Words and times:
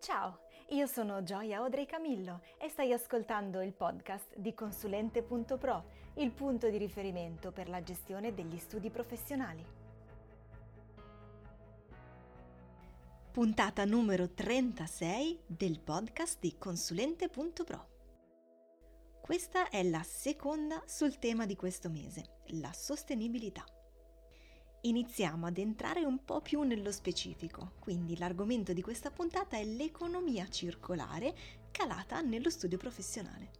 Ciao, 0.00 0.46
io 0.70 0.86
sono 0.86 1.22
Gioia 1.22 1.58
Audrey 1.58 1.84
Camillo 1.84 2.40
e 2.56 2.70
stai 2.70 2.90
ascoltando 2.90 3.60
il 3.60 3.74
podcast 3.74 4.34
di 4.34 4.54
Consulente.pro, 4.54 5.84
il 6.14 6.30
punto 6.30 6.70
di 6.70 6.78
riferimento 6.78 7.52
per 7.52 7.68
la 7.68 7.82
gestione 7.82 8.32
degli 8.32 8.56
studi 8.56 8.88
professionali. 8.88 9.62
Puntata 13.30 13.84
numero 13.84 14.30
36 14.30 15.40
del 15.46 15.78
podcast 15.80 16.38
di 16.40 16.56
Consulente.pro. 16.56 17.88
Questa 19.20 19.68
è 19.68 19.82
la 19.82 20.02
seconda 20.02 20.82
sul 20.86 21.18
tema 21.18 21.44
di 21.44 21.56
questo 21.56 21.90
mese, 21.90 22.38
la 22.52 22.72
sostenibilità 22.72 23.62
iniziamo 24.82 25.46
ad 25.46 25.58
entrare 25.58 26.04
un 26.04 26.24
po' 26.24 26.40
più 26.40 26.62
nello 26.62 26.92
specifico, 26.92 27.72
quindi 27.78 28.16
l'argomento 28.16 28.72
di 28.72 28.80
questa 28.80 29.10
puntata 29.10 29.56
è 29.56 29.64
l'economia 29.64 30.48
circolare 30.48 31.34
calata 31.70 32.20
nello 32.20 32.50
studio 32.50 32.78
professionale. 32.78 33.58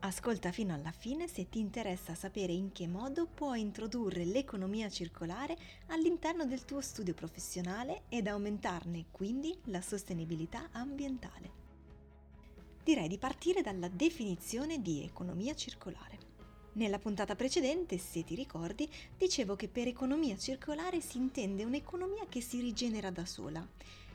Ascolta 0.00 0.50
fino 0.50 0.74
alla 0.74 0.90
fine 0.90 1.28
se 1.28 1.48
ti 1.48 1.60
interessa 1.60 2.16
sapere 2.16 2.52
in 2.52 2.72
che 2.72 2.88
modo 2.88 3.26
puoi 3.26 3.60
introdurre 3.60 4.24
l'economia 4.24 4.88
circolare 4.88 5.56
all'interno 5.88 6.44
del 6.44 6.64
tuo 6.64 6.80
studio 6.80 7.14
professionale 7.14 8.02
ed 8.08 8.26
aumentarne 8.26 9.06
quindi 9.12 9.56
la 9.66 9.80
sostenibilità 9.80 10.70
ambientale. 10.72 11.60
Direi 12.82 13.06
di 13.06 13.16
partire 13.16 13.62
dalla 13.62 13.86
definizione 13.86 14.82
di 14.82 15.04
economia 15.04 15.54
circolare. 15.54 16.21
Nella 16.74 16.98
puntata 16.98 17.36
precedente, 17.36 17.98
se 17.98 18.24
ti 18.24 18.34
ricordi, 18.34 18.88
dicevo 19.18 19.56
che 19.56 19.68
per 19.68 19.88
economia 19.88 20.38
circolare 20.38 21.02
si 21.02 21.18
intende 21.18 21.64
un'economia 21.64 22.24
che 22.30 22.40
si 22.40 22.60
rigenera 22.60 23.10
da 23.10 23.26
sola. 23.26 23.66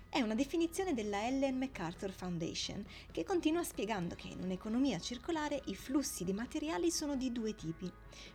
È 0.09 0.21
una 0.21 0.33
definizione 0.33 0.95
della 0.95 1.27
Ellen 1.27 1.55
MacArthur 1.55 2.11
Foundation 2.11 2.83
che 3.11 3.23
continua 3.23 3.63
spiegando 3.63 4.16
che 4.16 4.30
in 4.30 4.41
un'economia 4.41 4.99
circolare 4.99 5.61
i 5.66 5.75
flussi 5.75 6.23
di 6.23 6.33
materiali 6.33 6.89
sono 6.89 7.16
di 7.16 7.31
due 7.31 7.53
tipi, 7.53 7.91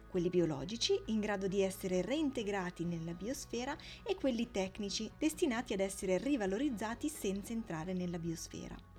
quelli 0.09 0.29
biologici 0.29 0.97
in 1.07 1.19
grado 1.19 1.49
di 1.49 1.61
essere 1.61 2.03
reintegrati 2.03 2.85
nella 2.85 3.15
biosfera 3.15 3.77
e 4.05 4.15
quelli 4.15 4.53
tecnici 4.53 5.11
destinati 5.19 5.73
ad 5.73 5.81
essere 5.81 6.19
rivalorizzati 6.19 7.09
senza 7.09 7.53
entrare 7.53 7.93
nella 7.93 8.21
biosfera. 8.21 8.92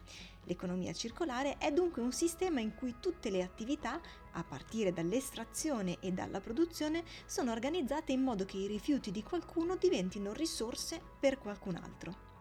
L'economia 0.45 0.91
circolare 0.91 1.57
è 1.57 1.71
dunque 1.71 2.01
un 2.01 2.11
sistema 2.11 2.59
in 2.59 2.75
cui 2.75 2.95
tutte 2.99 3.29
le 3.29 3.43
attività, 3.43 4.01
a 4.31 4.43
partire 4.43 4.91
dall'estrazione 4.91 5.99
e 5.99 6.11
dalla 6.11 6.41
produzione, 6.41 7.03
sono 7.25 7.51
organizzate 7.51 8.11
in 8.11 8.21
modo 8.21 8.43
che 8.43 8.57
i 8.57 8.67
rifiuti 8.67 9.11
di 9.11 9.23
qualcuno 9.23 9.77
diventino 9.77 10.33
risorse 10.33 11.01
per 11.19 11.37
qualcun 11.39 11.75
altro. 11.75 12.31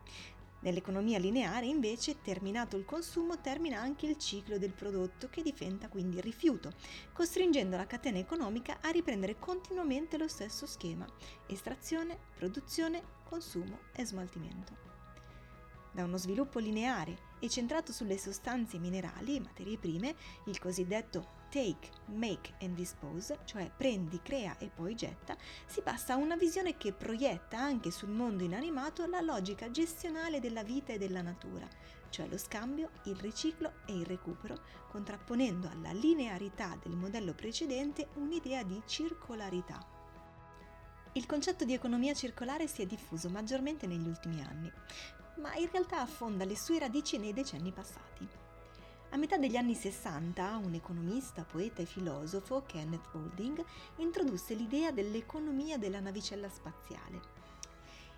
Nell'economia 0.62 1.18
lineare, 1.18 1.66
invece, 1.66 2.20
terminato 2.20 2.76
il 2.76 2.84
consumo, 2.84 3.40
termina 3.40 3.80
anche 3.80 4.06
il 4.06 4.16
ciclo 4.16 4.58
del 4.58 4.72
prodotto 4.72 5.28
che 5.28 5.42
diventa 5.42 5.88
quindi 5.88 6.20
rifiuto, 6.20 6.72
costringendo 7.12 7.76
la 7.76 7.86
catena 7.86 8.18
economica 8.18 8.78
a 8.80 8.90
riprendere 8.90 9.38
continuamente 9.40 10.18
lo 10.18 10.28
stesso 10.28 10.66
schema: 10.66 11.04
estrazione, 11.46 12.16
produzione, 12.34 13.02
consumo 13.24 13.80
e 13.92 14.04
smaltimento 14.04 14.90
da 15.92 16.04
uno 16.04 16.16
sviluppo 16.16 16.58
lineare 16.58 17.30
e 17.42 17.48
centrato 17.48 17.92
sulle 17.92 18.18
sostanze 18.18 18.78
minerali 18.78 19.34
e 19.34 19.40
materie 19.40 19.76
prime, 19.76 20.14
il 20.46 20.60
cosiddetto 20.60 21.40
take, 21.50 21.90
make 22.06 22.54
and 22.60 22.76
dispose, 22.76 23.40
cioè 23.44 23.68
prendi, 23.76 24.22
crea 24.22 24.56
e 24.58 24.70
poi 24.72 24.94
getta, 24.94 25.36
si 25.66 25.82
passa 25.82 26.14
a 26.14 26.16
una 26.16 26.36
visione 26.36 26.76
che 26.76 26.92
proietta 26.92 27.58
anche 27.58 27.90
sul 27.90 28.10
mondo 28.10 28.44
inanimato 28.44 29.04
la 29.06 29.20
logica 29.20 29.70
gestionale 29.72 30.38
della 30.38 30.62
vita 30.62 30.92
e 30.92 30.98
della 30.98 31.20
natura, 31.20 31.68
cioè 32.10 32.28
lo 32.28 32.38
scambio, 32.38 32.90
il 33.06 33.16
riciclo 33.16 33.72
e 33.86 33.92
il 33.92 34.06
recupero, 34.06 34.60
contrapponendo 34.88 35.68
alla 35.68 35.90
linearità 35.90 36.78
del 36.80 36.94
modello 36.94 37.34
precedente 37.34 38.08
un'idea 38.14 38.62
di 38.62 38.80
circolarità. 38.86 39.84
Il 41.14 41.26
concetto 41.26 41.64
di 41.66 41.74
economia 41.74 42.14
circolare 42.14 42.66
si 42.68 42.80
è 42.82 42.86
diffuso 42.86 43.28
maggiormente 43.28 43.86
negli 43.86 44.06
ultimi 44.06 44.40
anni, 44.42 44.72
ma 45.36 45.54
in 45.54 45.68
realtà 45.70 46.00
affonda 46.00 46.44
le 46.44 46.56
sue 46.56 46.78
radici 46.78 47.18
nei 47.18 47.32
decenni 47.32 47.72
passati. 47.72 48.28
A 49.10 49.16
metà 49.16 49.36
degli 49.36 49.56
anni 49.56 49.74
60 49.74 50.56
un 50.56 50.74
economista, 50.74 51.44
poeta 51.44 51.82
e 51.82 51.84
filosofo, 51.84 52.62
Kenneth 52.66 53.10
Boulding, 53.10 53.62
introdusse 53.96 54.54
l'idea 54.54 54.90
dell'economia 54.90 55.76
della 55.76 56.00
navicella 56.00 56.48
spaziale. 56.48 57.20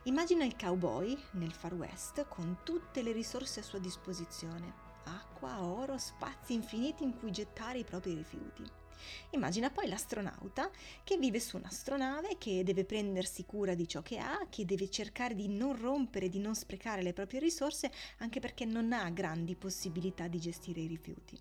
Immagina 0.04 0.44
il 0.44 0.54
cowboy 0.56 1.18
nel 1.32 1.52
Far 1.52 1.74
West 1.74 2.26
con 2.28 2.58
tutte 2.62 3.02
le 3.02 3.10
risorse 3.10 3.60
a 3.60 3.64
sua 3.64 3.78
disposizione, 3.78 4.72
acqua, 5.04 5.64
oro, 5.64 5.98
spazi 5.98 6.52
infiniti 6.52 7.02
in 7.02 7.18
cui 7.18 7.30
gettare 7.30 7.78
i 7.78 7.84
propri 7.84 8.14
rifiuti. 8.14 8.82
Immagina 9.30 9.70
poi 9.70 9.88
l'astronauta 9.88 10.70
che 11.02 11.16
vive 11.16 11.40
su 11.40 11.56
un'astronave, 11.56 12.36
che 12.38 12.62
deve 12.62 12.84
prendersi 12.84 13.44
cura 13.44 13.74
di 13.74 13.88
ciò 13.88 14.02
che 14.02 14.18
ha, 14.18 14.46
che 14.48 14.64
deve 14.64 14.90
cercare 14.90 15.34
di 15.34 15.48
non 15.48 15.78
rompere, 15.78 16.28
di 16.28 16.38
non 16.38 16.54
sprecare 16.54 17.02
le 17.02 17.12
proprie 17.12 17.40
risorse, 17.40 17.90
anche 18.18 18.40
perché 18.40 18.64
non 18.64 18.92
ha 18.92 19.08
grandi 19.10 19.54
possibilità 19.54 20.28
di 20.28 20.38
gestire 20.38 20.80
i 20.80 20.86
rifiuti. 20.86 21.38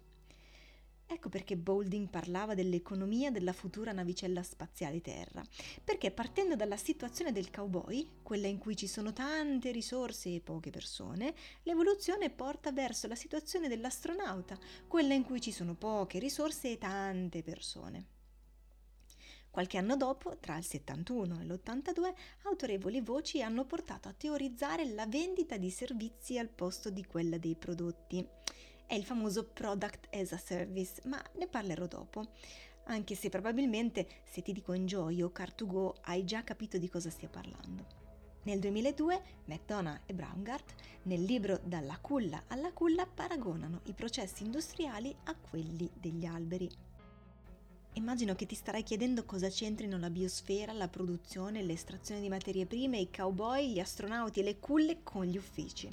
Ecco 1.06 1.30
perché 1.30 1.58
Boulding 1.58 2.10
parlava 2.10 2.54
dell'economia 2.54 3.30
della 3.30 3.54
futura 3.54 3.92
navicella 3.92 4.42
spaziale 4.42 5.02
Terra, 5.02 5.44
perché 5.84 6.12
partendo 6.12 6.56
dalla 6.56 6.78
situazione 6.78 7.32
del 7.32 7.52
cowboy, 7.52 8.20
quella 8.24 8.48
in 8.48 8.58
cui 8.58 8.76
ci 8.76 8.88
sono 8.88 9.14
tante 9.14 9.72
risorse 9.72 10.34
e 10.34 10.42
poche 10.42 10.72
persone, 10.72 11.34
l'evoluzione 11.64 12.30
porta 12.30 12.72
verso 12.72 13.08
la 13.08 13.16
situazione 13.16 13.68
dell'astronauta, 13.68 14.58
quella 14.88 15.14
in 15.14 15.24
cui 15.24 15.40
ci 15.40 15.52
sono 15.52 15.76
poche 15.76 16.20
risorse 16.20 16.72
e 16.72 16.78
tante 16.78 17.44
persone. 17.44 18.08
Qualche 19.54 19.78
anno 19.78 19.96
dopo, 19.96 20.40
tra 20.40 20.58
il 20.58 20.64
71 20.64 21.42
e 21.42 21.46
l'82, 21.46 22.14
autorevoli 22.46 23.02
voci 23.02 23.44
hanno 23.44 23.66
portato 23.66 24.08
a 24.08 24.14
teorizzare 24.14 24.84
la 24.86 25.06
vendita 25.06 25.58
di 25.58 25.70
servizi 25.70 26.40
al 26.40 26.50
posto 26.50 26.90
di 26.90 27.06
quella 27.06 27.38
dei 27.38 27.56
prodotti 27.56 28.28
è 28.94 28.96
il 28.96 29.06
famoso 29.06 29.46
Product 29.46 30.08
as 30.12 30.34
a 30.34 30.38
Service, 30.38 31.02
ma 31.06 31.20
ne 31.38 31.48
parlerò 31.48 31.88
dopo. 31.88 32.28
Anche 32.86 33.16
se 33.16 33.30
probabilmente 33.30 34.08
se 34.24 34.44
ti 34.44 34.52
dico 34.52 34.72
Enjoy 34.72 35.24
o 35.24 35.32
Car2Go 35.36 35.94
hai 36.02 36.24
già 36.26 36.44
capito 36.44 36.78
di 36.78 36.88
cosa 36.88 37.10
stia 37.10 37.28
parlando. 37.28 38.02
Nel 38.44 38.60
2002 38.60 39.22
McDonough 39.46 40.02
e 40.06 40.14
Braungart 40.14 40.76
nel 41.04 41.24
libro 41.24 41.60
Dalla 41.64 41.98
culla 42.00 42.44
alla 42.50 42.72
culla 42.72 43.08
paragonano 43.08 43.82
i 43.86 43.94
processi 43.94 44.44
industriali 44.44 45.16
a 45.24 45.36
quelli 45.36 45.90
degli 46.00 46.26
alberi. 46.26 46.70
Immagino 47.94 48.36
che 48.36 48.46
ti 48.46 48.54
starai 48.54 48.84
chiedendo 48.84 49.26
cosa 49.26 49.48
c'entrino 49.48 49.98
la 49.98 50.12
biosfera, 50.12 50.72
la 50.72 50.88
produzione, 50.88 51.64
l'estrazione 51.64 52.22
di 52.22 52.30
materie 52.30 52.68
prime, 52.68 53.00
i 53.00 53.10
cowboy, 53.10 53.72
gli 53.72 53.80
astronauti 53.80 54.42
e 54.42 54.44
le 54.44 54.60
culle 54.60 55.02
con 55.02 55.26
gli 55.26 55.38
uffici. 55.38 55.90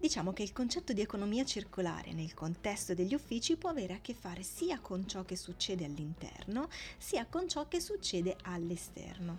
Diciamo 0.00 0.32
che 0.32 0.44
il 0.44 0.52
concetto 0.52 0.92
di 0.92 1.00
economia 1.00 1.44
circolare 1.44 2.12
nel 2.12 2.32
contesto 2.32 2.94
degli 2.94 3.14
uffici 3.14 3.56
può 3.56 3.70
avere 3.70 3.94
a 3.94 4.00
che 4.00 4.14
fare 4.14 4.44
sia 4.44 4.78
con 4.78 5.08
ciò 5.08 5.24
che 5.24 5.36
succede 5.36 5.84
all'interno, 5.84 6.68
sia 6.98 7.26
con 7.26 7.48
ciò 7.48 7.66
che 7.66 7.80
succede 7.80 8.36
all'esterno. 8.42 9.38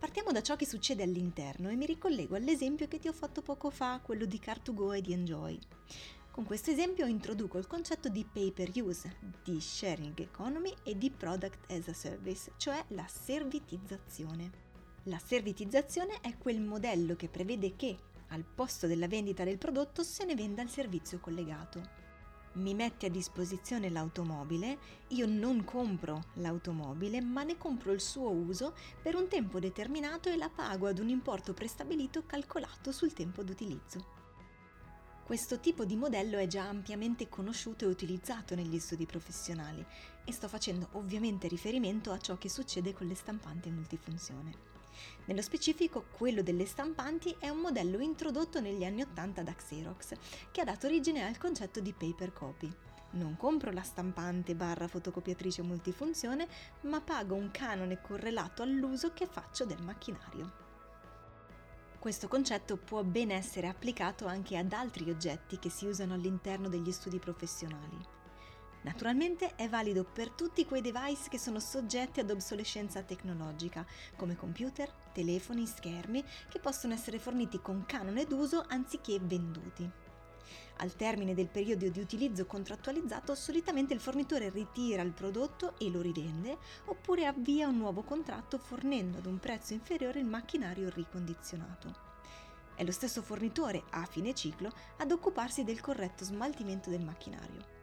Partiamo 0.00 0.32
da 0.32 0.42
ciò 0.42 0.56
che 0.56 0.66
succede 0.66 1.04
all'interno 1.04 1.70
e 1.70 1.76
mi 1.76 1.86
ricollego 1.86 2.34
all'esempio 2.34 2.88
che 2.88 2.98
ti 2.98 3.06
ho 3.06 3.12
fatto 3.12 3.40
poco 3.40 3.70
fa, 3.70 4.00
quello 4.02 4.24
di 4.24 4.40
Car2Go 4.44 4.96
e 4.96 5.00
di 5.00 5.12
Enjoy. 5.12 5.56
Con 6.32 6.44
questo 6.44 6.72
esempio 6.72 7.06
introduco 7.06 7.56
il 7.58 7.68
concetto 7.68 8.08
di 8.08 8.24
pay 8.24 8.50
per 8.50 8.72
use, 8.74 9.16
di 9.44 9.60
sharing 9.60 10.18
economy 10.18 10.74
e 10.82 10.98
di 10.98 11.08
product 11.08 11.70
as 11.70 11.86
a 11.86 11.92
service, 11.92 12.50
cioè 12.56 12.84
la 12.88 13.06
servitizzazione. 13.06 14.50
La 15.04 15.20
servitizzazione 15.24 16.18
è 16.20 16.36
quel 16.36 16.60
modello 16.60 17.14
che 17.14 17.28
prevede 17.28 17.76
che 17.76 17.96
al 18.32 18.44
posto 18.44 18.86
della 18.86 19.08
vendita 19.08 19.44
del 19.44 19.58
prodotto 19.58 20.02
se 20.02 20.24
ne 20.24 20.34
venda 20.34 20.62
il 20.62 20.70
servizio 20.70 21.18
collegato. 21.20 22.00
Mi 22.54 22.74
mette 22.74 23.06
a 23.06 23.10
disposizione 23.10 23.88
l'automobile, 23.88 24.78
io 25.08 25.26
non 25.26 25.64
compro 25.64 26.24
l'automobile, 26.34 27.20
ma 27.22 27.42
ne 27.44 27.56
compro 27.56 27.92
il 27.92 28.00
suo 28.00 28.30
uso 28.30 28.74
per 29.00 29.14
un 29.14 29.28
tempo 29.28 29.58
determinato 29.58 30.28
e 30.28 30.36
la 30.36 30.50
pago 30.50 30.86
ad 30.86 30.98
un 30.98 31.08
importo 31.08 31.54
prestabilito 31.54 32.24
calcolato 32.26 32.92
sul 32.92 33.14
tempo 33.14 33.42
d'utilizzo. 33.42 34.20
Questo 35.24 35.60
tipo 35.60 35.86
di 35.86 35.96
modello 35.96 36.36
è 36.36 36.46
già 36.46 36.68
ampiamente 36.68 37.28
conosciuto 37.28 37.84
e 37.84 37.88
utilizzato 37.88 38.54
negli 38.54 38.78
studi 38.78 39.06
professionali 39.06 39.82
e 40.24 40.32
sto 40.32 40.46
facendo 40.46 40.88
ovviamente 40.92 41.48
riferimento 41.48 42.10
a 42.10 42.18
ciò 42.18 42.36
che 42.36 42.50
succede 42.50 42.92
con 42.92 43.06
le 43.06 43.14
stampanti 43.14 43.70
multifunzione. 43.70 44.81
Nello 45.24 45.42
specifico, 45.42 46.06
quello 46.16 46.42
delle 46.42 46.66
stampanti 46.66 47.34
è 47.38 47.48
un 47.48 47.58
modello 47.58 47.98
introdotto 47.98 48.60
negli 48.60 48.84
anni 48.84 49.02
80 49.02 49.42
da 49.42 49.54
Xerox, 49.54 50.14
che 50.50 50.60
ha 50.60 50.64
dato 50.64 50.86
origine 50.86 51.24
al 51.24 51.38
concetto 51.38 51.80
di 51.80 51.92
paper 51.92 52.32
copy. 52.32 52.72
Non 53.12 53.36
compro 53.36 53.70
la 53.72 53.82
stampante 53.82 54.54
barra 54.54 54.88
fotocopiatrice 54.88 55.62
multifunzione, 55.62 56.48
ma 56.82 57.00
pago 57.00 57.34
un 57.34 57.50
canone 57.50 58.00
correlato 58.00 58.62
all'uso 58.62 59.12
che 59.12 59.26
faccio 59.26 59.64
del 59.64 59.82
macchinario. 59.82 60.60
Questo 61.98 62.26
concetto 62.26 62.76
può 62.76 63.04
ben 63.04 63.30
essere 63.30 63.68
applicato 63.68 64.26
anche 64.26 64.56
ad 64.56 64.72
altri 64.72 65.08
oggetti 65.08 65.58
che 65.58 65.70
si 65.70 65.86
usano 65.86 66.14
all'interno 66.14 66.68
degli 66.68 66.90
studi 66.90 67.18
professionali. 67.18 68.21
Naturalmente 68.82 69.54
è 69.54 69.68
valido 69.68 70.02
per 70.04 70.30
tutti 70.30 70.64
quei 70.64 70.80
device 70.80 71.28
che 71.28 71.38
sono 71.38 71.60
soggetti 71.60 72.18
ad 72.18 72.30
obsolescenza 72.30 73.02
tecnologica, 73.02 73.86
come 74.16 74.34
computer, 74.34 74.90
telefoni, 75.12 75.66
schermi, 75.66 76.24
che 76.48 76.58
possono 76.58 76.92
essere 76.92 77.20
forniti 77.20 77.60
con 77.60 77.84
canone 77.86 78.24
d'uso 78.24 78.64
anziché 78.66 79.20
venduti. 79.20 79.88
Al 80.78 80.96
termine 80.96 81.32
del 81.34 81.48
periodo 81.48 81.88
di 81.88 82.00
utilizzo 82.00 82.44
contrattualizzato, 82.44 83.36
solitamente 83.36 83.94
il 83.94 84.00
fornitore 84.00 84.50
ritira 84.50 85.02
il 85.02 85.12
prodotto 85.12 85.78
e 85.78 85.88
lo 85.88 86.00
rivende, 86.00 86.58
oppure 86.86 87.26
avvia 87.26 87.68
un 87.68 87.76
nuovo 87.76 88.02
contratto 88.02 88.58
fornendo 88.58 89.18
ad 89.18 89.26
un 89.26 89.38
prezzo 89.38 89.74
inferiore 89.74 90.18
il 90.18 90.26
macchinario 90.26 90.90
ricondizionato. 90.90 92.10
È 92.74 92.82
lo 92.82 92.90
stesso 92.90 93.22
fornitore, 93.22 93.84
a 93.90 94.04
fine 94.06 94.34
ciclo, 94.34 94.72
ad 94.96 95.12
occuparsi 95.12 95.62
del 95.62 95.80
corretto 95.80 96.24
smaltimento 96.24 96.90
del 96.90 97.04
macchinario. 97.04 97.81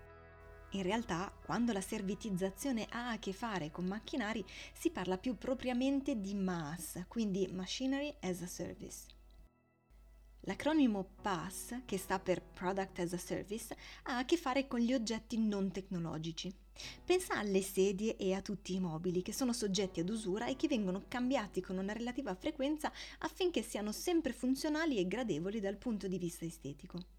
In 0.73 0.83
realtà, 0.83 1.33
quando 1.45 1.73
la 1.73 1.81
servitizzazione 1.81 2.85
ha 2.91 3.09
a 3.09 3.17
che 3.17 3.33
fare 3.33 3.71
con 3.71 3.85
macchinari, 3.85 4.45
si 4.71 4.91
parla 4.91 5.17
più 5.17 5.35
propriamente 5.35 6.19
di 6.19 6.35
MAS, 6.35 7.05
quindi 7.07 7.47
Machinery 7.47 8.13
as 8.19 8.41
a 8.43 8.47
Service. 8.47 9.05
L'acronimo 10.41 11.15
PAS, 11.21 11.81
che 11.85 11.97
sta 11.97 12.19
per 12.19 12.43
Product 12.43 12.99
as 12.99 13.13
a 13.13 13.17
Service, 13.17 13.75
ha 14.03 14.19
a 14.19 14.25
che 14.25 14.37
fare 14.37 14.67
con 14.67 14.79
gli 14.79 14.93
oggetti 14.93 15.39
non 15.39 15.71
tecnologici. 15.71 16.53
Pensa 17.03 17.37
alle 17.37 17.61
sedie 17.63 18.15
e 18.15 18.33
a 18.33 18.41
tutti 18.41 18.75
i 18.75 18.79
mobili 18.79 19.23
che 19.23 19.33
sono 19.33 19.53
soggetti 19.53 19.99
ad 19.99 20.09
usura 20.09 20.45
e 20.45 20.55
che 20.55 20.67
vengono 20.67 21.05
cambiati 21.07 21.61
con 21.61 21.77
una 21.77 21.93
relativa 21.93 22.35
frequenza 22.35 22.91
affinché 23.19 23.63
siano 23.63 23.91
sempre 23.91 24.33
funzionali 24.33 24.97
e 24.97 25.07
gradevoli 25.07 25.59
dal 25.59 25.77
punto 25.77 26.07
di 26.07 26.19
vista 26.19 26.45
estetico. 26.45 27.18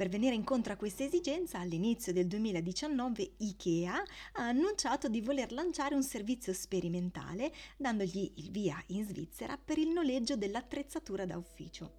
Per 0.00 0.08
venire 0.08 0.34
incontro 0.34 0.72
a 0.72 0.76
questa 0.76 1.04
esigenza, 1.04 1.58
all'inizio 1.58 2.14
del 2.14 2.26
2019 2.26 3.32
IKEA 3.36 4.02
ha 4.32 4.48
annunciato 4.48 5.10
di 5.10 5.20
voler 5.20 5.52
lanciare 5.52 5.94
un 5.94 6.02
servizio 6.02 6.54
sperimentale, 6.54 7.52
dandogli 7.76 8.32
il 8.36 8.50
via 8.50 8.82
in 8.86 9.04
Svizzera 9.04 9.58
per 9.62 9.76
il 9.76 9.90
noleggio 9.90 10.36
dell'attrezzatura 10.36 11.26
da 11.26 11.36
ufficio. 11.36 11.92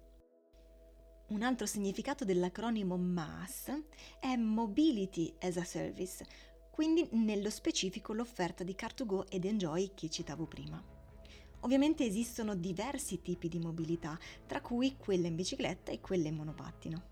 Un 1.28 1.42
altro 1.42 1.64
significato 1.64 2.24
dell'acronimo 2.24 2.96
MAS 2.96 3.72
è 4.18 4.34
Mobility 4.34 5.32
as 5.38 5.56
a 5.58 5.64
Service, 5.64 6.26
quindi 6.72 7.06
nello 7.12 7.50
specifico 7.50 8.12
l'offerta 8.12 8.64
di 8.64 8.74
Car2Go 8.76 9.26
ed 9.28 9.44
Enjoy 9.44 9.92
che 9.94 10.10
citavo 10.10 10.46
prima. 10.46 10.84
Ovviamente 11.60 12.04
esistono 12.04 12.56
diversi 12.56 13.22
tipi 13.22 13.46
di 13.46 13.60
mobilità, 13.60 14.18
tra 14.44 14.60
cui 14.60 14.96
quella 14.96 15.28
in 15.28 15.36
bicicletta 15.36 15.92
e 15.92 16.00
quella 16.00 16.26
in 16.26 16.34
monopattino. 16.34 17.11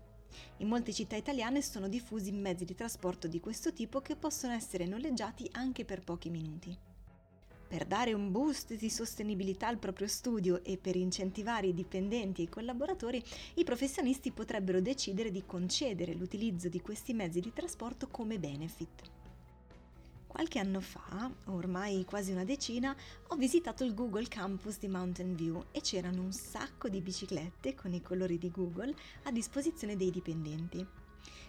In 0.57 0.67
molte 0.67 0.93
città 0.93 1.15
italiane 1.15 1.61
sono 1.61 1.87
diffusi 1.87 2.31
mezzi 2.31 2.65
di 2.65 2.75
trasporto 2.75 3.27
di 3.27 3.39
questo 3.39 3.73
tipo 3.73 4.01
che 4.01 4.15
possono 4.15 4.53
essere 4.53 4.85
noleggiati 4.85 5.47
anche 5.53 5.85
per 5.85 6.01
pochi 6.01 6.29
minuti. 6.29 6.77
Per 7.67 7.85
dare 7.85 8.11
un 8.11 8.31
boost 8.31 8.75
di 8.75 8.89
sostenibilità 8.89 9.67
al 9.67 9.77
proprio 9.77 10.07
studio 10.07 10.61
e 10.63 10.77
per 10.77 10.97
incentivare 10.97 11.67
i 11.67 11.73
dipendenti 11.73 12.41
e 12.41 12.43
i 12.43 12.49
collaboratori, 12.49 13.23
i 13.53 13.63
professionisti 13.63 14.31
potrebbero 14.31 14.81
decidere 14.81 15.31
di 15.31 15.45
concedere 15.45 16.13
l'utilizzo 16.13 16.67
di 16.67 16.81
questi 16.81 17.13
mezzi 17.13 17.39
di 17.39 17.53
trasporto 17.53 18.09
come 18.09 18.39
benefit. 18.39 19.20
Qualche 20.31 20.59
anno 20.59 20.79
fa, 20.79 21.29
ormai 21.47 22.05
quasi 22.05 22.31
una 22.31 22.45
decina, 22.45 22.95
ho 23.27 23.35
visitato 23.35 23.83
il 23.83 23.93
Google 23.93 24.29
Campus 24.29 24.79
di 24.79 24.87
Mountain 24.87 25.35
View 25.35 25.65
e 25.71 25.81
c'erano 25.81 26.21
un 26.21 26.31
sacco 26.31 26.87
di 26.87 27.01
biciclette 27.01 27.75
con 27.75 27.91
i 27.91 28.01
colori 28.01 28.37
di 28.37 28.49
Google 28.49 28.95
a 29.23 29.31
disposizione 29.33 29.97
dei 29.97 30.09
dipendenti. 30.09 30.87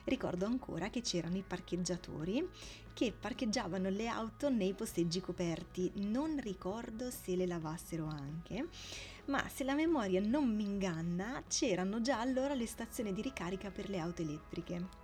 Ricordo 0.02 0.46
ancora 0.46 0.90
che 0.90 1.00
c'erano 1.00 1.36
i 1.36 1.44
parcheggiatori 1.46 2.44
che 2.92 3.12
parcheggiavano 3.12 3.88
le 3.88 4.08
auto 4.08 4.50
nei 4.50 4.74
posteggi 4.74 5.20
coperti. 5.20 5.92
Non 5.94 6.40
ricordo 6.40 7.08
se 7.12 7.36
le 7.36 7.46
lavassero 7.46 8.06
anche, 8.06 8.66
ma 9.26 9.48
se 9.48 9.62
la 9.62 9.74
memoria 9.74 10.20
non 10.20 10.52
mi 10.52 10.64
inganna, 10.64 11.44
c'erano 11.46 12.00
già 12.00 12.18
allora 12.18 12.54
le 12.54 12.66
stazioni 12.66 13.12
di 13.12 13.22
ricarica 13.22 13.70
per 13.70 13.88
le 13.88 14.00
auto 14.00 14.22
elettriche. 14.22 15.02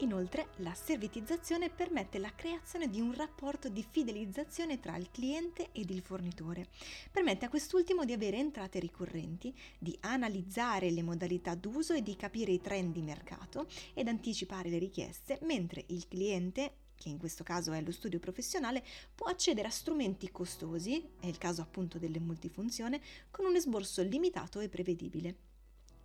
Inoltre, 0.01 0.51
la 0.59 0.75
servitizzazione 0.75 1.71
permette 1.71 2.19
la 2.19 2.33
creazione 2.33 2.89
di 2.89 3.01
un 3.01 3.13
rapporto 3.15 3.69
di 3.69 3.85
fidelizzazione 3.89 4.79
tra 4.79 4.97
il 4.97 5.11
cliente 5.11 5.71
ed 5.73 5.91
il 5.91 6.03
fornitore. 6.03 6.69
Permette 7.11 7.47
a 7.47 7.49
quest'ultimo 7.49 8.05
di 8.05 8.13
avere 8.13 8.37
entrate 8.37 8.79
ricorrenti, 8.79 9.53
di 9.77 9.97
analizzare 10.03 10.93
le 10.93 11.03
modalità 11.03 11.57
d'uso 11.57 11.95
e 11.95 12.03
di 12.03 12.15
capire 12.15 12.53
i 12.53 12.61
trend 12.61 12.93
di 12.93 13.03
mercato 13.03 13.67
ed 13.93 14.07
anticipare 14.07 14.69
le 14.69 14.79
richieste, 14.79 15.41
mentre 15.43 15.85
il 15.89 16.07
cliente 16.07 16.75
che 16.99 17.09
in 17.09 17.19
questo 17.19 17.45
caso 17.45 17.73
è 17.73 17.81
lo 17.81 17.93
studio 17.93 18.19
professionale, 18.19 18.85
può 19.15 19.29
accedere 19.29 19.69
a 19.69 19.71
strumenti 19.71 20.31
costosi, 20.31 21.11
è 21.21 21.27
il 21.27 21.39
caso 21.39 21.63
appunto 21.63 21.97
delle 21.97 22.19
multifunzione, 22.19 23.01
con 23.31 23.47
un 23.47 23.55
esborso 23.55 24.03
limitato 24.03 24.59
e 24.59 24.69
prevedibile. 24.69 25.48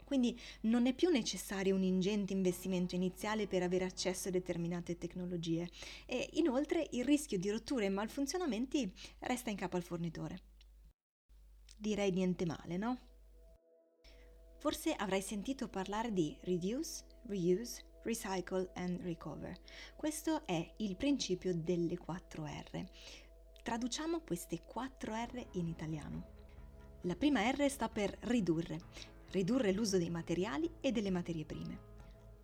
Quindi 0.04 0.40
non 0.62 0.86
è 0.86 0.94
più 0.94 1.10
necessario 1.10 1.76
un 1.76 1.84
ingente 1.84 2.34
investimento 2.34 2.96
iniziale 2.96 3.48
per 3.48 3.64
avere 3.64 3.86
accesso 3.86 4.28
a 4.28 4.32
determinate 4.32 4.98
tecnologie 4.98 5.70
e 6.06 6.30
inoltre 6.34 6.88
il 6.92 7.06
rischio 7.06 7.40
di 7.40 7.50
rotture 7.50 7.86
e 7.86 7.90
malfunzionamenti 7.90 8.92
resta 9.20 9.50
in 9.50 9.58
capo 9.58 9.76
al 9.76 9.84
fornitore. 9.84 10.42
Direi 11.78 12.12
niente 12.12 12.46
male, 12.46 12.78
no? 12.78 12.98
Forse 14.58 14.94
avrai 14.94 15.22
sentito 15.22 15.68
parlare 15.68 16.14
di 16.14 16.38
reduce, 16.44 17.04
reuse, 17.24 17.84
recycle 18.04 18.70
and 18.76 19.02
recover. 19.02 19.54
Questo 19.96 20.46
è 20.46 20.74
il 20.78 20.96
principio 20.96 21.54
delle 21.54 21.98
4 21.98 22.46
R. 22.46 22.86
Traduciamo 23.62 24.22
queste 24.22 24.62
4 24.66 25.14
R 25.14 25.48
in 25.54 25.68
italiano. 25.68 26.32
La 27.02 27.16
prima 27.16 27.50
R 27.50 27.70
sta 27.70 27.90
per 27.90 28.18
ridurre, 28.22 28.80
ridurre 29.34 29.72
l'uso 29.72 29.98
dei 29.98 30.12
materiali 30.12 30.70
e 30.80 30.92
delle 30.92 31.10
materie 31.10 31.44
prime. 31.44 31.92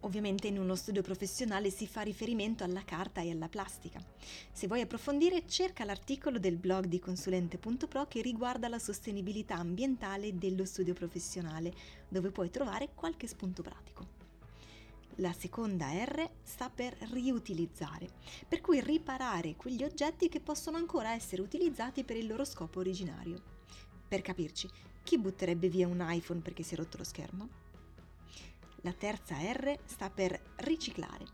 Ovviamente 0.01 0.47
in 0.47 0.57
uno 0.57 0.75
studio 0.75 1.03
professionale 1.03 1.69
si 1.69 1.85
fa 1.85 2.01
riferimento 2.01 2.63
alla 2.63 2.83
carta 2.83 3.21
e 3.21 3.29
alla 3.29 3.47
plastica. 3.47 4.03
Se 4.51 4.65
vuoi 4.65 4.81
approfondire, 4.81 5.45
cerca 5.45 5.83
l'articolo 5.83 6.39
del 6.39 6.57
blog 6.57 6.85
di 6.85 6.99
consulente.pro 6.99 8.07
che 8.07 8.21
riguarda 8.21 8.67
la 8.69 8.79
sostenibilità 8.79 9.55
ambientale 9.55 10.35
dello 10.35 10.65
studio 10.65 10.93
professionale, 10.93 11.73
dove 12.07 12.31
puoi 12.31 12.49
trovare 12.49 12.89
qualche 12.95 13.27
spunto 13.27 13.61
pratico. 13.61 14.17
La 15.15 15.33
seconda 15.33 15.91
R 15.91 16.27
sta 16.41 16.71
per 16.71 16.95
riutilizzare, 17.11 18.09
per 18.47 18.61
cui 18.61 18.81
riparare 18.81 19.57
quegli 19.57 19.83
oggetti 19.83 20.27
che 20.27 20.39
possono 20.39 20.77
ancora 20.77 21.11
essere 21.11 21.41
utilizzati 21.41 22.03
per 22.03 22.15
il 22.15 22.25
loro 22.25 22.45
scopo 22.45 22.79
originario. 22.79 23.57
Per 24.07 24.21
capirci, 24.21 24.67
chi 25.09 25.17
butterebbe 25.17 25.69
via 25.69 25.87
un 25.87 26.05
iPhone 26.07 26.41
perché 26.41 26.61
si 26.61 26.75
è 26.75 26.77
rotto 26.77 26.97
lo 26.97 27.03
schermo? 27.03 27.49
La 28.81 28.93
terza 28.93 29.37
R 29.41 29.79
sta 29.85 30.11
per 30.11 30.39
riciclare. 30.57 31.25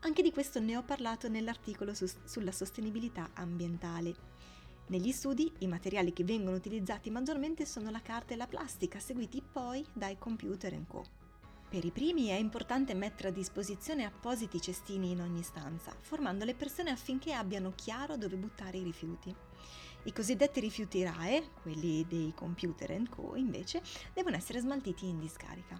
Anche 0.00 0.22
di 0.22 0.32
questo 0.32 0.58
ne 0.58 0.78
ho 0.78 0.82
parlato 0.82 1.28
nell'articolo 1.28 1.92
su, 1.92 2.10
sulla 2.24 2.50
sostenibilità 2.50 3.32
ambientale. 3.34 4.14
Negli 4.86 5.12
studi 5.12 5.52
i 5.58 5.66
materiali 5.66 6.14
che 6.14 6.24
vengono 6.24 6.56
utilizzati 6.56 7.10
maggiormente 7.10 7.66
sono 7.66 7.90
la 7.90 8.00
carta 8.00 8.32
e 8.32 8.38
la 8.38 8.46
plastica, 8.46 8.98
seguiti 8.98 9.42
poi 9.42 9.84
dai 9.92 10.16
computer 10.16 10.72
e 10.72 10.82
co. 10.88 11.04
Per 11.68 11.84
i 11.84 11.90
primi 11.90 12.28
è 12.28 12.36
importante 12.36 12.94
mettere 12.94 13.28
a 13.28 13.32
disposizione 13.32 14.06
appositi 14.06 14.62
cestini 14.62 15.10
in 15.10 15.20
ogni 15.20 15.42
stanza, 15.42 15.94
formando 16.00 16.46
le 16.46 16.54
persone 16.54 16.88
affinché 16.88 17.34
abbiano 17.34 17.74
chiaro 17.74 18.16
dove 18.16 18.36
buttare 18.36 18.78
i 18.78 18.82
rifiuti. 18.82 19.36
I 20.04 20.12
cosiddetti 20.14 20.60
rifiuti 20.60 21.02
RAE, 21.02 21.50
quelli 21.60 22.06
dei 22.08 22.32
computer 22.34 22.98
co, 23.10 23.36
invece, 23.36 23.82
devono 24.14 24.36
essere 24.36 24.58
smaltiti 24.58 25.06
in 25.06 25.18
discarica. 25.18 25.78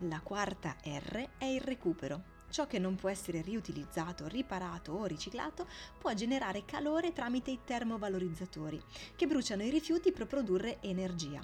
La 0.00 0.20
quarta 0.20 0.76
R 0.84 1.28
è 1.38 1.44
il 1.44 1.60
recupero. 1.60 2.34
Ciò 2.50 2.66
che 2.66 2.80
non 2.80 2.96
può 2.96 3.08
essere 3.08 3.42
riutilizzato, 3.42 4.26
riparato 4.26 4.92
o 4.92 5.04
riciclato 5.04 5.68
può 5.96 6.12
generare 6.12 6.64
calore 6.64 7.12
tramite 7.12 7.52
i 7.52 7.60
termovalorizzatori, 7.64 8.82
che 9.14 9.26
bruciano 9.28 9.62
i 9.62 9.70
rifiuti 9.70 10.10
per 10.10 10.26
produrre 10.26 10.78
energia. 10.80 11.40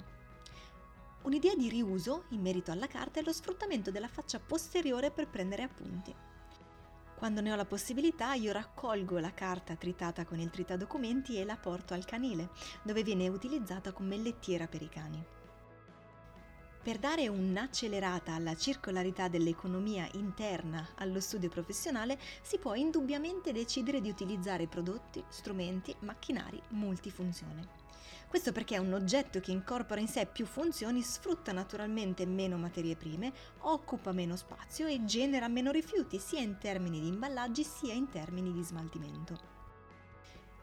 Un'idea 1.23 1.55
di 1.55 1.69
riuso, 1.69 2.25
in 2.29 2.41
merito 2.41 2.71
alla 2.71 2.87
carta, 2.87 3.21
è 3.21 3.23
lo 3.23 3.31
sfruttamento 3.31 3.91
della 3.91 4.09
faccia 4.09 4.41
posteriore 4.41 5.09
per 5.09 5.29
prendere 5.29 5.63
appunti. 5.63 6.13
Quando 7.23 7.39
ne 7.39 7.53
ho 7.53 7.55
la 7.55 7.63
possibilità, 7.63 8.33
io 8.33 8.51
raccolgo 8.51 9.17
la 9.17 9.33
carta 9.33 9.77
tritata 9.77 10.25
con 10.25 10.39
il 10.39 10.49
tritadocumenti 10.49 11.37
e 11.37 11.45
la 11.45 11.55
porto 11.55 11.93
al 11.93 12.03
canile, 12.03 12.49
dove 12.83 13.01
viene 13.01 13.29
utilizzata 13.29 13.93
come 13.93 14.17
lettiera 14.17 14.67
per 14.67 14.81
i 14.81 14.89
cani. 14.89 15.25
Per 16.83 16.97
dare 16.97 17.29
un'accelerata 17.29 18.33
alla 18.33 18.57
circolarità 18.57 19.29
dell'economia 19.29 20.05
interna 20.15 20.85
allo 20.95 21.21
studio 21.21 21.47
professionale 21.47 22.19
si 22.41 22.57
può 22.57 22.73
indubbiamente 22.75 23.53
decidere 23.53 24.01
di 24.01 24.09
utilizzare 24.09 24.67
prodotti, 24.67 25.23
strumenti, 25.29 25.95
macchinari 25.99 26.61
multifunzione. 26.71 27.82
Questo 28.33 28.51
perché 28.51 28.79
un 28.79 28.93
oggetto 28.93 29.39
che 29.39 29.51
incorpora 29.51 29.99
in 29.99 30.07
sé 30.07 30.25
più 30.25 30.47
funzioni 30.47 31.03
sfrutta 31.03 31.51
naturalmente 31.51 32.25
meno 32.25 32.57
materie 32.57 32.95
prime, 32.95 33.31
occupa 33.59 34.11
meno 34.11 34.35
spazio 34.35 34.87
e 34.87 35.05
genera 35.05 35.47
meno 35.47 35.69
rifiuti 35.69 36.17
sia 36.17 36.39
in 36.39 36.57
termini 36.57 36.99
di 36.99 37.09
imballaggi 37.09 37.63
sia 37.63 37.93
in 37.93 38.09
termini 38.09 38.51
di 38.51 38.63
smaltimento. 38.63 39.39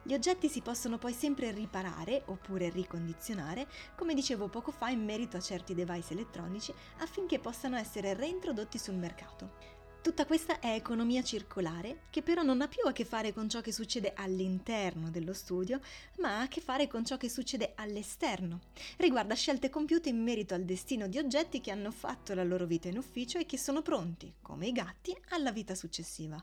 Gli 0.03 0.15
oggetti 0.15 0.49
si 0.49 0.63
possono 0.63 0.99
poi 0.99 1.13
sempre 1.13 1.53
riparare 1.53 2.25
oppure 2.27 2.71
ricondizionare, 2.71 3.69
come 3.95 4.15
dicevo 4.15 4.49
poco 4.49 4.73
fa 4.73 4.89
in 4.89 5.05
merito 5.05 5.37
a 5.37 5.41
certi 5.41 5.73
device 5.73 6.15
elettronici, 6.15 6.75
affinché 6.99 7.39
possano 7.39 7.77
essere 7.77 8.15
reintrodotti 8.15 8.79
sul 8.79 8.97
mercato. 8.97 9.80
Tutta 10.03 10.25
questa 10.25 10.61
è 10.61 10.73
economia 10.73 11.23
circolare, 11.23 12.05
che 12.09 12.23
però 12.23 12.43
non 12.43 12.63
ha 12.63 12.69
più 12.69 12.87
a 12.87 12.93
che 12.93 13.05
fare 13.05 13.35
con 13.35 13.51
ciò 13.51 13.61
che 13.61 13.71
succede 13.71 14.15
all'interno 14.15 15.11
dello 15.11 15.35
studio, 15.35 15.79
ma 16.21 16.39
ha 16.39 16.41
a 16.43 16.49
che 16.49 16.63
fare 16.63 16.89
con 16.89 17.05
ciò 17.05 17.19
che 17.19 17.29
succede 17.29 17.73
all'esterno. 17.75 18.61
Riguarda 18.97 19.35
scelte 19.35 19.69
compiute 19.69 20.09
in 20.09 20.23
merito 20.23 20.55
al 20.55 20.65
destino 20.65 21.07
di 21.07 21.19
oggetti 21.19 21.61
che 21.61 21.71
hanno 21.71 21.91
fatto 21.91 22.33
la 22.33 22.45
loro 22.45 22.65
vita 22.65 22.89
in 22.89 22.97
ufficio 22.97 23.37
e 23.37 23.45
che 23.45 23.59
sono 23.59 23.83
pronti, 23.83 24.33
come 24.41 24.69
i 24.69 24.73
gatti, 24.73 25.15
alla 25.29 25.53
vita 25.53 25.75
successiva. 25.75 26.43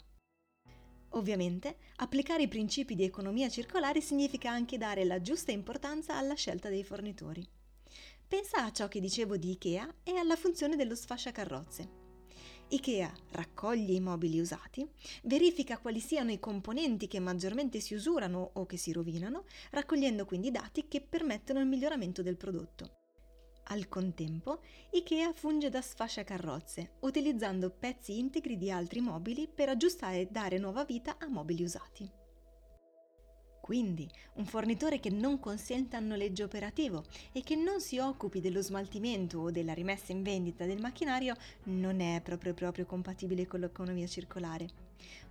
Ovviamente, 1.12 1.78
applicare 1.96 2.44
i 2.44 2.48
principi 2.48 2.94
di 2.94 3.06
economia 3.06 3.50
circolare 3.50 4.02
significa 4.02 4.52
anche 4.52 4.78
dare 4.78 5.04
la 5.04 5.20
giusta 5.20 5.52
importanza 5.52 6.16
alla 6.16 6.36
scelta 6.36 6.70
dei 6.70 6.84
fornitori. 6.84 7.44
Pensa 8.28 8.64
a 8.64 8.72
ciò 8.72 8.88
che 8.88 9.00
dicevo 9.00 9.36
di 9.36 9.52
IKEA 9.52 9.96
e 10.04 10.16
alla 10.18 10.36
funzione 10.36 10.76
dello 10.76 10.94
sfasciacarrozze. 10.94 12.06
IKEA 12.70 13.10
raccoglie 13.32 13.94
i 13.94 14.02
mobili 14.02 14.42
usati, 14.42 14.86
verifica 15.24 15.78
quali 15.78 16.02
siano 16.02 16.32
i 16.32 16.40
componenti 16.40 17.08
che 17.08 17.20
maggiormente 17.20 17.80
si 17.80 17.94
usurano 17.94 18.52
o 18.54 18.66
che 18.66 18.76
si 18.76 18.92
rovinano, 18.92 19.46
raccogliendo 19.72 20.26
quindi 20.26 20.52
dati 20.52 20.88
che 20.90 21.00
permettono 21.00 21.60
il 21.60 21.66
miglioramento 21.66 22.22
del 22.22 22.36
prodotto. 22.36 22.92
Al 23.70 23.88
contempo, 23.88 24.60
IKEA 24.92 25.32
funge 25.34 25.70
da 25.70 25.82
sfasciacarrozze, 25.82 26.98
utilizzando 27.02 27.70
pezzi 27.70 28.18
integri 28.18 28.58
di 28.58 28.70
altri 28.70 29.00
mobili 29.00 29.48
per 29.48 29.70
aggiustare 29.70 30.22
e 30.22 30.28
dare 30.30 30.58
nuova 30.58 30.84
vita 30.84 31.16
a 31.20 31.28
mobili 31.28 31.64
usati. 31.64 32.17
Quindi, 33.68 34.10
un 34.36 34.46
fornitore 34.46 35.02
che 35.02 35.10
non 35.10 35.42
consenta 35.42 35.98
il 35.98 36.06
noleggio 36.06 36.46
operativo 36.46 37.04
e 37.34 37.42
che 37.42 37.58
non 37.58 37.82
si 37.82 37.98
occupi 38.00 38.40
dello 38.40 38.62
smaltimento 38.62 39.40
o 39.40 39.52
della 39.52 39.74
rimessa 39.74 40.14
in 40.14 40.24
vendita 40.24 40.64
del 40.64 40.80
macchinario 40.80 41.36
non 41.64 42.00
è 42.00 42.22
proprio 42.22 42.54
proprio 42.54 42.86
compatibile 42.86 43.46
con 43.46 43.60
l'economia 43.60 44.08
circolare. 44.08 44.70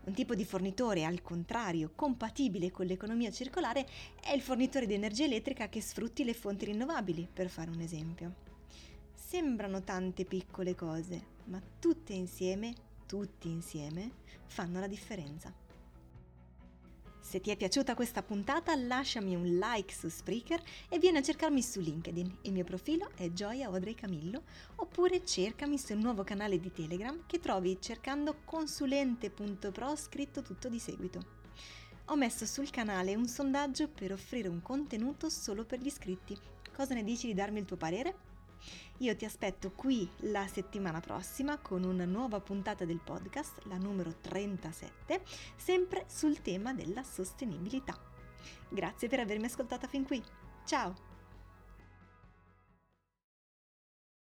Un 0.05 0.13
tipo 0.13 0.35
di 0.35 0.45
fornitore, 0.45 1.07
al 1.07 1.23
contrario, 1.23 1.93
compatibile 1.95 2.71
con 2.71 2.85
l'economia 2.85 3.31
circolare 3.31 3.87
è 4.21 4.35
il 4.35 4.43
fornitore 4.43 4.85
di 4.85 4.93
energia 4.93 5.25
elettrica 5.25 5.71
che 5.71 5.81
sfrutti 5.81 6.23
le 6.23 6.35
fonti 6.35 6.67
rinnovabili, 6.67 7.27
per 7.33 7.49
fare 7.49 7.71
un 7.71 7.81
esempio. 7.81 8.35
Sembrano 9.15 9.83
tante 9.83 10.27
piccole 10.27 10.75
cose, 10.75 11.25
ma 11.45 11.63
tutte 11.79 12.13
insieme, 12.13 12.75
tutti 13.07 13.49
insieme, 13.49 14.11
fanno 14.45 14.79
la 14.79 14.89
differenza. 14.89 15.65
Se 17.27 17.41
ti 17.41 17.51
è 17.51 17.57
piaciuta 17.57 17.97
questa 17.97 18.23
puntata 18.23 18.77
lasciami 18.77 19.35
un 19.35 19.59
like 19.59 19.93
su 19.93 20.09
Spreaker 20.09 20.63
e 20.89 21.01
vieni 21.01 21.19
a 21.19 21.23
cercarmi 21.23 21.61
su 21.61 21.81
LinkedIn. 21.81 22.39
Il 22.43 22.53
mio 22.53 22.63
profilo 22.63 23.11
è 23.17 23.33
Gioia 23.33 23.67
Audrey 23.67 23.97
Camillo 23.97 24.45
oppure 24.77 25.25
cercami 25.25 25.77
sul 25.77 25.97
nuovo 25.97 26.23
canale 26.23 26.61
di 26.61 26.71
Telegram 26.71 27.25
che 27.27 27.41
trovi 27.41 27.79
cercando 27.81 28.43
consulente.pro 28.45 29.97
scritto 29.97 30.43
tutto 30.43 30.69
di 30.69 30.79
seguito. 30.79 31.21
Ho 32.05 32.17
messo 32.17 32.47
sul 32.47 32.71
canale 32.71 33.17
un 33.17 33.27
sondaggio 33.27 33.89
per 33.89 34.13
offrire 34.13 34.47
un 34.47 34.63
contenuto 34.63 35.29
solo 35.29 35.65
per 35.65 35.81
gli 35.81 35.87
iscritti. 35.87 36.39
Cosa 36.73 36.95
ne 36.95 37.03
dici 37.03 37.27
di 37.27 37.35
darmi 37.35 37.59
il 37.59 37.65
tuo 37.65 37.77
parere? 37.77 38.36
Io 38.99 39.15
ti 39.17 39.25
aspetto 39.25 39.73
qui 39.73 40.09
la 40.21 40.47
settimana 40.47 41.01
prossima 41.01 41.59
con 41.59 41.85
una 41.85 42.05
nuova 42.05 42.41
puntata 42.41 42.85
del 42.85 43.01
podcast, 43.03 43.65
la 43.65 43.77
numero 43.77 44.15
37, 44.21 45.23
sempre 45.57 46.05
sul 46.09 46.41
tema 46.41 46.73
della 46.73 47.03
sostenibilità. 47.03 47.99
Grazie 48.69 49.09
per 49.09 49.21
avermi 49.21 49.47
ascoltata 49.47 49.87
fin 49.87 50.05
qui. 50.05 50.23
Ciao! 50.65 51.06